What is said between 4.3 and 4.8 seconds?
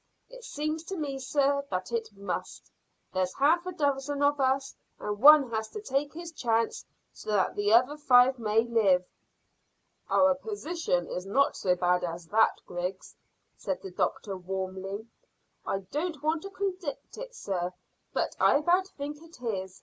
us,